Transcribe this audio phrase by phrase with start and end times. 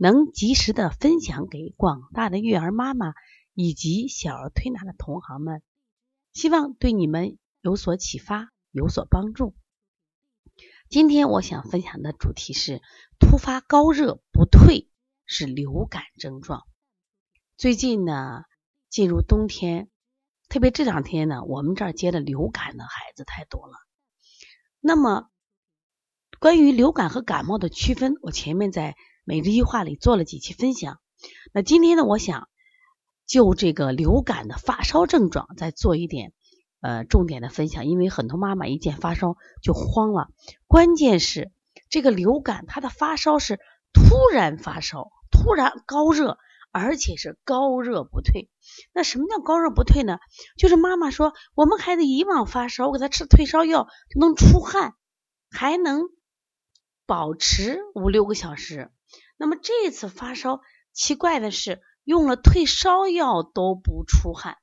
[0.00, 3.14] 能及时的分享给广大的育儿妈妈
[3.52, 5.60] 以及小儿推拿的同行们，
[6.32, 9.56] 希望对你们有所启发，有所帮助。
[10.88, 12.80] 今天我想分享的主题是
[13.18, 14.88] 突发高热不退
[15.26, 16.62] 是流感症状。
[17.56, 18.44] 最近呢，
[18.88, 19.90] 进入冬天，
[20.48, 23.72] 特别这两天呢，我们这儿接的流感的孩子太多了。
[24.78, 25.28] 那么，
[26.38, 28.94] 关于流感和感冒的区分，我前面在。
[29.28, 31.00] 每日一话里做了几期分享，
[31.52, 32.48] 那今天呢，我想
[33.26, 36.32] 就这个流感的发烧症状再做一点
[36.80, 40.28] 呃重点的分享，因为很多妈妈一见发烧就慌了，
[40.66, 41.52] 关键是
[41.90, 43.60] 这个流感它的发烧是
[43.92, 46.38] 突然发烧，突然高热，
[46.72, 48.48] 而且是高热不退。
[48.94, 50.20] 那什么叫高热不退呢？
[50.56, 54.94] 就是妈妈说我们孩子以往发烧，我给他吃退烧药就能出汗，
[55.50, 56.04] 还能
[57.04, 58.90] 保持五六个小时。
[59.38, 60.60] 那么这次发烧，
[60.92, 64.58] 奇怪的是用了退烧药都不出汗，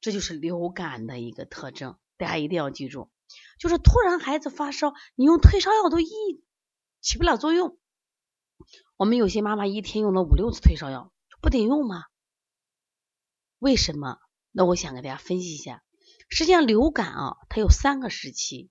[0.00, 1.98] 这就是流感的一个特征。
[2.18, 3.10] 大家一定要记住，
[3.58, 6.06] 就是突然孩子发烧，你用退烧药都一
[7.00, 7.78] 起不了作用。
[8.96, 12.04] 我们有些妈妈一天用了五六次退烧药，不顶用吗？
[13.58, 14.18] 为什么？
[14.50, 15.82] 那我想给大家分析一下。
[16.28, 18.70] 实际上，流感啊，它有三个时期。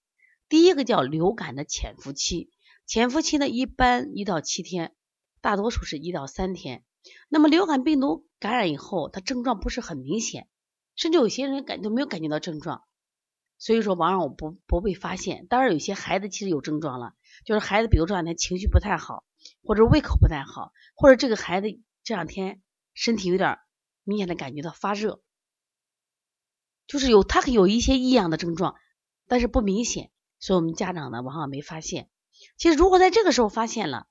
[0.50, 2.52] 第一个叫流感的潜伏期。
[2.91, 4.94] 潜伏期呢，一般一到七天，
[5.40, 6.84] 大多数是一到三天。
[7.29, 10.50] 那么流感病毒感染以后，它症状不是很明显，
[10.97, 12.84] 甚至有些人感都没有感觉到症状，
[13.57, 15.47] 所以说往往我不不被发现。
[15.47, 17.13] 当然，有些孩子其实有症状了，
[17.46, 19.23] 就是孩子比如这两天情绪不太好，
[19.63, 21.68] 或者胃口不太好，或者这个孩子
[22.03, 22.62] 这两天
[22.94, 23.58] 身体有点
[24.03, 25.23] 明显的感觉到发热，
[26.88, 28.75] 就是有他有一些异样的症状，
[29.29, 32.09] 但是不明显，所以我们家长呢往往没发现。
[32.57, 34.07] 其实，如果在这个时候发现了，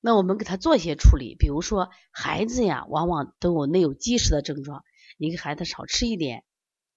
[0.00, 4.82] 那我们给他做一些处理，比如说孩子呀，往往都有内有积食的症状，
[5.16, 6.44] 你给孩子少吃一点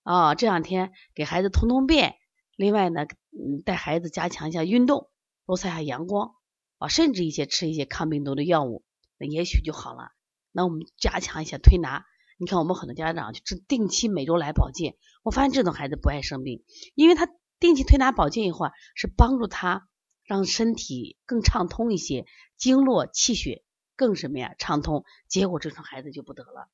[0.02, 2.16] 啊，这两天给孩子通通便，
[2.56, 5.12] 另外呢，嗯，带孩子加强一下运动，
[5.46, 6.32] 多晒下阳光
[6.80, 8.84] 啊，甚至一些吃一些抗病毒的药物，
[9.20, 10.14] 那也许就好了。
[10.52, 12.06] 那我们加强一下推拿，
[12.40, 16.64] 你看我们很多家长就是定期每周来保健，我发现这种孩子不爱生病，
[16.96, 17.30] 因为他
[17.60, 19.88] 定期推拿保健以后啊是帮助他。
[20.26, 22.26] 让身体更畅通一些，
[22.58, 23.64] 经络气血
[23.96, 26.68] 更什么呀畅通，结果这种孩子就不得了。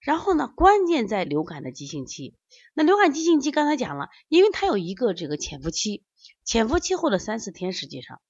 [0.00, 2.34] 然后呢，关键在流感的急性期。
[2.74, 6.04] 那流感急性期刚才讲了，因为它有一个这个潜伏期，
[6.44, 8.20] 潜伏期后的三四天，实际上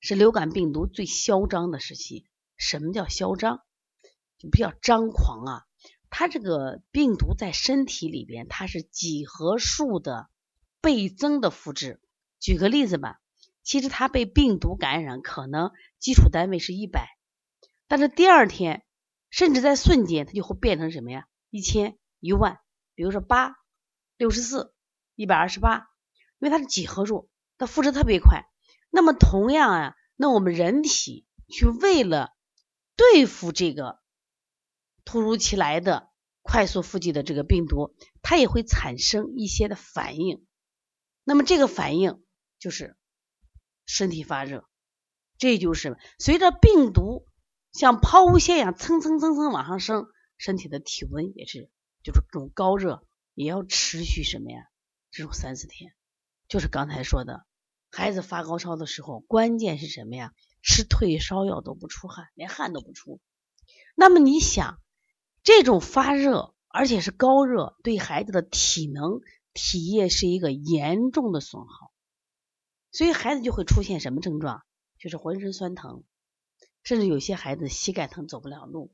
[0.00, 2.26] 是流感病毒最嚣张的时期。
[2.56, 3.60] 什么叫嚣张？
[4.38, 5.62] 就比较张狂啊！
[6.08, 10.30] 它这个病毒在身体里边，它是几何数的
[10.80, 12.00] 倍增的复制。
[12.38, 13.20] 举个例子吧。
[13.66, 17.08] 其实他被病毒感染，可能基础单位是一百，
[17.88, 18.84] 但是第二天，
[19.28, 21.26] 甚至在瞬间，它就会变成什么呀？
[21.50, 22.60] 一千、一万，
[22.94, 23.56] 比如说八、
[24.16, 24.72] 六十四、
[25.16, 25.88] 一百二十八，
[26.38, 27.28] 因为它是几何数，
[27.58, 28.46] 它复制特别快。
[28.88, 32.36] 那么同样啊，那我们人体去为了
[32.94, 33.98] 对付这个
[35.04, 36.08] 突如其来的
[36.40, 40.46] 快速复制的这个病毒，它也会产生一些的反应。
[41.24, 42.22] 那么这个反应
[42.60, 42.96] 就是。
[43.86, 44.64] 身体发热，
[45.38, 47.24] 这就是随着病毒
[47.72, 50.06] 像抛物线一样蹭蹭蹭蹭往上升，
[50.36, 51.70] 身体的体温也是
[52.02, 54.58] 就是这种高热，也要持续什么呀？
[55.10, 55.92] 这种三四天，
[56.48, 57.46] 就是刚才说的，
[57.90, 60.32] 孩子发高烧的时候，关键是什么呀？
[60.62, 63.20] 吃退烧药都不出汗，连汗都不出。
[63.94, 64.80] 那么你想，
[65.42, 69.20] 这种发热而且是高热，对孩子的体能、
[69.54, 71.92] 体液是一个严重的损耗。
[72.96, 74.62] 所以孩子就会出现什么症状？
[74.98, 76.02] 就是浑身酸疼，
[76.82, 78.90] 甚至有些孩子膝盖疼走不了路，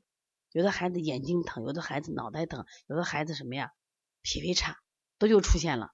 [0.51, 3.71] 有的孩子眼睛疼，有的孩子脑袋疼，有的孩子什么呀？
[4.21, 4.75] 脾胃差，
[5.19, 5.93] 都就出现了。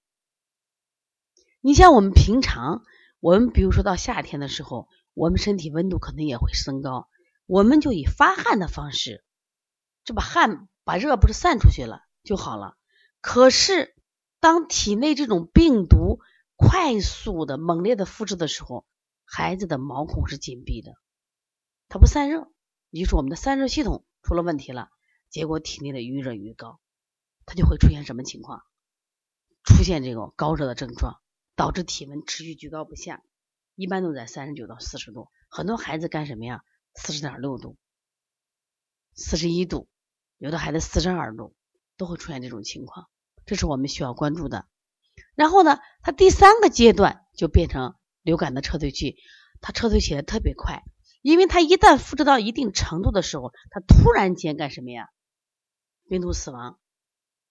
[1.62, 2.82] 你像我们平常，
[3.20, 7.08] 我们比如说到夏天的时候，我们身体温度可能也会升高，
[7.46, 9.24] 我们就以发汗的方式，
[10.04, 12.76] 这把汗把热不是散出去了就好了。
[13.22, 13.96] 可是
[14.40, 16.20] 当体内这种病毒，
[16.62, 18.86] 快速的、猛烈的复制的时候，
[19.24, 20.94] 孩子的毛孔是紧闭的，
[21.88, 22.52] 它不散热，
[22.90, 24.90] 也就是我们的散热系统出了问题了，
[25.30, 26.82] 结果体内的余热越高，
[27.46, 28.62] 它就会出现什么情况？
[29.64, 31.22] 出现这种高热的症状，
[31.56, 33.24] 导致体温持续居高不下，
[33.76, 36.62] 一般都在三十九到四十度，很多孩子干什么呀？
[36.94, 37.78] 四十点六度、
[39.14, 39.88] 四十一度，
[40.38, 41.56] 有的孩子四十二度，
[41.96, 43.10] 都会出现这种情况，
[43.46, 44.68] 这是我们需要关注的。
[45.40, 49.16] 然后呢，它第三个阶段就变成流感的撤退期，
[49.62, 50.84] 它撤退起来特别快，
[51.22, 55.08] 因为它一旦复制到一定程度的时候，它突然间干什么呀？
[56.10, 56.78] 病毒死亡，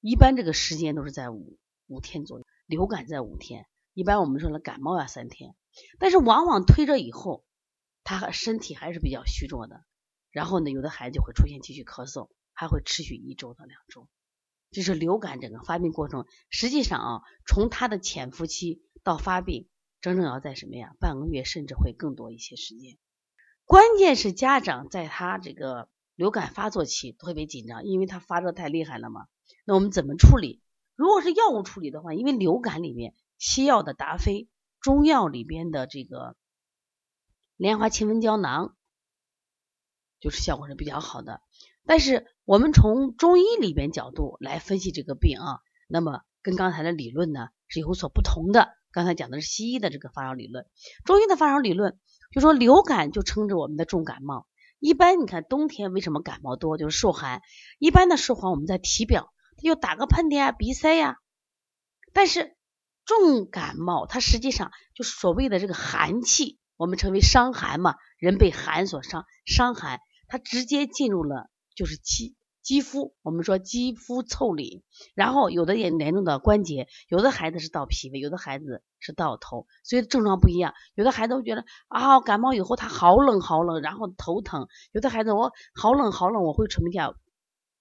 [0.02, 3.64] 一般这个时间都是在五五天左右，流感在五天，
[3.94, 5.54] 一般我们说了感冒要三天，
[5.98, 7.42] 但是往往推着以后，
[8.04, 9.82] 他身体还是比较虚弱的，
[10.30, 14.10] 然后呢，有的孩子就会出现继续咳嗽，还会持续一周到两周。
[14.70, 19.68] 这是流感整个发病过程，实际上啊，从它的潜伏期到发病，
[20.00, 20.94] 整整要在什么呀？
[21.00, 22.98] 半个月甚至会更多一些时间。
[23.64, 29.26] 关键是家长在他这个流感发作期特别紧张，因为他发热太厉害了嘛。
[29.64, 30.62] 那我们怎么处理？
[30.96, 34.48] 如果是药物处理的话，因为流感里面西药的达菲，
[34.80, 36.36] 中药里边的这个
[37.56, 38.74] 莲花清瘟胶囊，
[40.18, 41.40] 就是效果是比较好的。
[41.88, 48.68] 但是我们从中医里边角度来分析这个病啊，那么跟刚才的理论呢是有所不同的。
[48.92, 50.66] 刚才讲的是西医的这个发烧理论，
[51.06, 51.98] 中医的发烧理论
[52.30, 54.46] 就说流感就称之我们的重感冒。
[54.78, 57.40] 一般你看冬天为什么感冒多，就是受寒。
[57.78, 61.16] 一般的受寒我们在体表，它就打个喷嚏啊、鼻塞呀。
[62.12, 62.54] 但是
[63.06, 71.48] 重感冒它实际上就所谓的这个寒气，我们称为伤寒嘛，人被寒所伤，伤寒它直接进入了。
[71.78, 74.82] 就是肌肌肤，我们说肌肤腠理，
[75.14, 80.74] 然后有的也严重的关节，有的孩子是到脾胃，有的孩子是到头，所以症状不一样。
[80.96, 87.14] 有的孩子会觉得啊，感冒以后他好冷好冷，然后头疼；有的孩子我好冷好冷，我会什么叫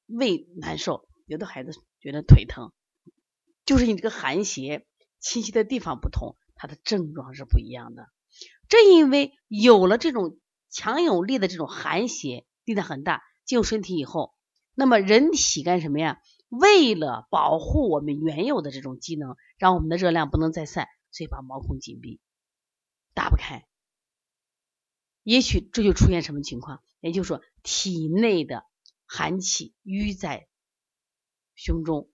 [0.06, 2.72] 胃难受；有的孩子觉得腿疼，
[3.66, 4.86] 就是你这个寒邪
[5.20, 8.06] 侵袭的地方不同，它的症状是不一样的。
[8.70, 10.38] 正因为有了这种
[10.70, 13.24] 强有力的这种寒邪，力量很大。
[13.48, 14.36] 进入身体以后，
[14.76, 16.22] 那么人体干什么呀？
[16.50, 22.20] 为了保护我们原有的这种机能，让我们的热量不能再散，所以把毛孔紧闭，
[23.14, 23.66] 打不开。
[25.24, 26.84] 也许这就出现什么情况？
[27.00, 28.64] 也就是说，体内的
[29.06, 30.48] 寒气淤在
[31.56, 32.10] 胸中，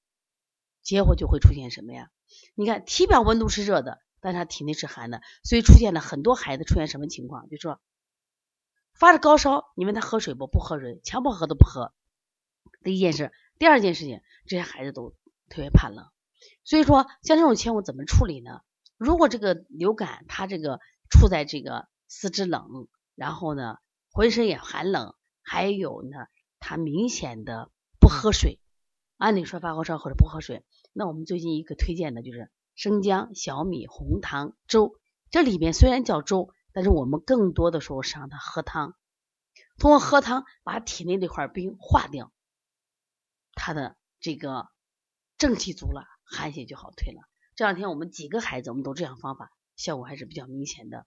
[0.81, 2.09] 结果就会出现什么呀？
[2.55, 7.49] 你看，体表温度是热的，但他体内是寒的，所以出现了很多孩子出现什么情况？
[7.49, 7.81] 就说。
[8.93, 10.47] 发着高烧，你问他喝水不？
[10.47, 11.93] 不喝水，强迫喝都不喝。
[12.83, 15.15] 第一件事，第二件事情，这些孩子都
[15.49, 16.05] 特别怕冷。
[16.63, 18.61] 所以说，像这种情况怎么处理呢？
[18.97, 20.79] 如果这个流感他这个
[21.09, 23.77] 处在这个四肢冷，然后呢
[24.11, 26.27] 浑身也寒冷，还有呢
[26.59, 28.59] 他明显的不喝水，
[29.17, 30.63] 按理说发高烧或者不喝水，
[30.93, 34.93] 那我们最近一个推荐的就是生姜、小米、红糖粥。
[35.31, 36.49] 这里面虽然叫粥。
[36.73, 38.95] 但是我们更多的时候是让他喝汤，
[39.77, 42.33] 通过喝汤把体内这块冰化掉，
[43.53, 44.67] 他的这个
[45.37, 47.21] 正气足了，寒邪就好退了。
[47.55, 51.05] 这两天我们几个孩子我们都这样方法，效果还是比较明显的。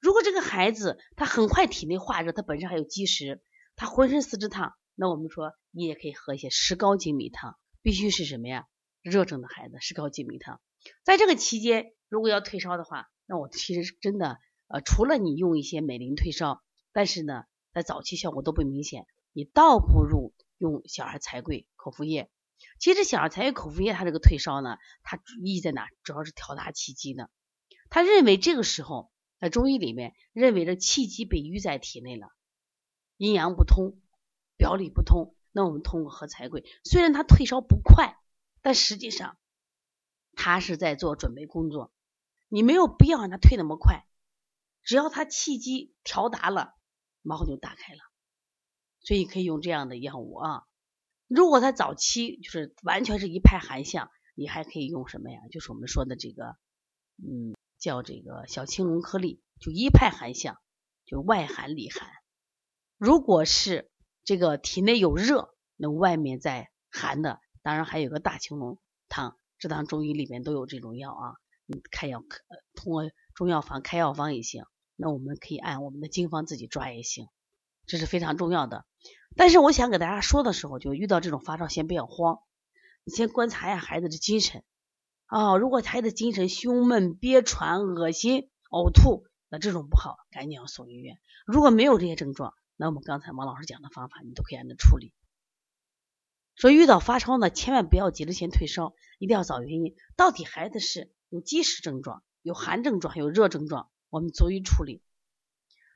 [0.00, 3.42] 如果这个孩子他很快体内化热，他本身还有积食，
[3.74, 8.66] 他浑身四肢烫，那我们说你也可以喝一些石膏精米汤，必须是什么呀？
[9.00, 10.60] 热症的孩子石膏精米汤。
[11.04, 14.36] 在这个期间，如果要退烧的话，那我其实真的。
[14.68, 22.30] 呃，除了你用一些美林退烧，但是呢，在早期效果都不明显，你倒不如用小儿柴桂口服液。
[22.80, 25.86] 其实小儿柴桂口服液它这个退烧呢，它意义在哪？
[26.02, 27.28] 主要是调达气机呢。
[27.90, 32.28] 他认为这个时候在中医里面认为这气机被淤在体内了，
[33.18, 34.00] 阴阳不通，
[34.56, 35.34] 表里不通。
[35.52, 38.16] 那我们通过喝柴桂，虽然它退烧不快，
[38.62, 39.36] 但实际上
[40.32, 41.92] 它是在做准备工作，
[42.48, 44.05] 你没有必要让它退那么快。
[44.86, 46.72] 只要他气机调达了，
[47.20, 48.00] 毛孔就打开了，
[49.00, 50.62] 所以可以用这样的药物啊。
[51.26, 55.40] 如果他早期就是完全是一派寒象，你还可以用什么呀？
[55.50, 56.56] 就是我们说的这个，
[57.18, 60.56] 嗯，叫这个小青龙颗粒，就一派寒象，
[61.04, 62.08] 就外寒里寒。
[62.96, 63.90] 如果是
[64.22, 68.78] 这个体内有热，那外面在寒的，当然还有个大青龙
[69.08, 71.34] 汤，这当中医里面都有这种药啊。
[71.68, 72.44] 你开药可
[72.76, 74.64] 通过中药房开药方也行。
[74.96, 77.28] 那我们可以按我们的经方自己抓也行，
[77.86, 78.84] 这是非常重要的。
[79.36, 82.38] 但是我想给大家说的时候，就遇到这种发烧，先不要慌，
[83.04, 84.64] 你先观察一下孩子的精神
[85.26, 85.56] 啊。
[85.56, 91.18] 如果孩子精神胸闷、憋喘、恶心、呕吐，那这种不好，赶紧要送医院。
[91.46, 95.12] 如果没有这些症状，那我们刚才王老师讲的方法，你都可以按照处理。
[96.54, 105.02] 说遇到发烧呢，千万不要急着先退烧，一定要找原因，到底孩子是有积食症状、有寒症状、有热症状，我们足以处理。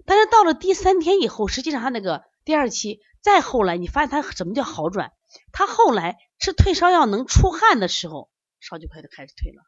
[0.05, 5.13] 但是到了第三天以后，实际上他那个第二期再后来，你发现他什么叫好转？
[5.53, 9.63] 他后来吃退烧药能出汗的时候，烧就开始开始退了。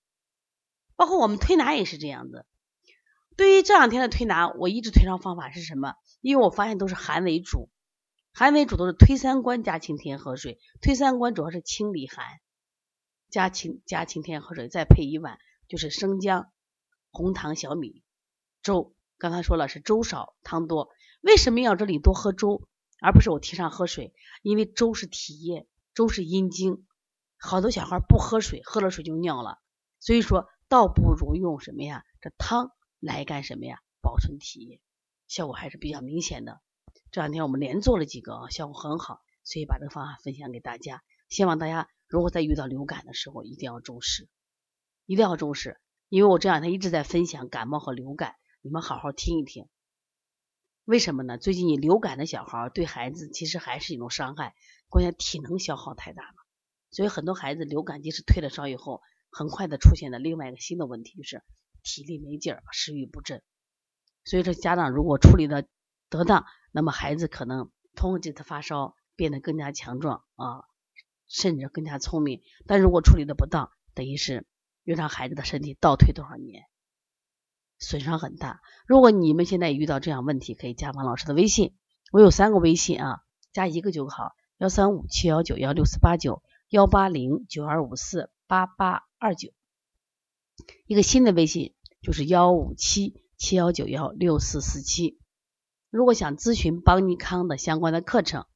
[0.97, 2.47] 包括我们推拿也是这样子。
[3.37, 5.95] 对于这两天的推拿，我一直推烧方法是什么？
[6.21, 7.71] 因为我发现都是寒为主。
[8.35, 12.25] 寒为主都是推三关加清天河水，推三关主要是清理寒，
[13.29, 16.51] 加清加清天河水，再配一碗就是生姜、
[17.11, 18.03] 红糖、小米
[18.63, 18.95] 粥。
[19.19, 20.89] 刚才说了是粥少汤多，
[21.21, 22.63] 为什么要这里多喝粥，
[23.01, 24.15] 而不是我提倡喝水？
[24.43, 26.85] 因为粥是体液，粥是阴经，
[27.39, 29.59] 好多小孩不喝水，喝了水就尿了，
[30.01, 32.05] 所以说倒不如用什么呀？
[32.21, 33.79] 这汤来干什么呀？
[34.01, 34.81] 保存体液，
[35.29, 36.61] 效果还是比较明显的。
[37.13, 41.03] 这两天我们连做了几个啊，效果很好，所以把这个方法分享给大家。
[41.29, 44.29] 希望大家如果在遇到流感的时候，一定要重视，
[45.07, 45.81] 一定要重视。
[46.09, 49.67] 因为我这两天一直在分享感冒和流感，你们好好听一听。
[50.85, 51.37] 为什么呢？
[51.37, 54.55] 最近你流感的小孩对孩子其实还是一种伤害，
[54.89, 56.35] 关键体能消耗太大了，
[56.93, 61.43] 所以很多孩子流感即使退了烧以后，很快的出现了另外一个新的问题，就是
[61.83, 63.43] 体力没劲儿，食欲不振。
[64.25, 65.67] 所以说家长如果处理的
[66.09, 70.63] 得当，那么孩子可能通过这次发烧变得更加强壮啊，
[71.27, 72.41] 甚至更加聪明。
[72.69, 74.47] 但如果处理的不当，等于是
[74.85, 76.65] 又让孩子的身体倒退多少年，
[77.83, 78.61] 损伤很大。
[78.87, 81.75] 如果你们现在遇到这样问题，可以加王老师的微信，
[82.13, 83.19] 我有三个微信啊，
[83.53, 89.51] 加一个就好：幺三五七幺九幺六四八九幺八零九二五四八八二九。
[90.87, 95.19] 一个新的微信就是幺五七七幺九幺六四四七。
[95.91, 98.47] 如果想咨询邦尼康的相关的课程，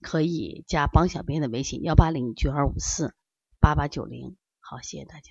[0.00, 3.14] 可以加邦小编的微信幺八零九二五四
[3.60, 4.36] 八八九零。
[4.58, 5.30] 好，谢谢大家。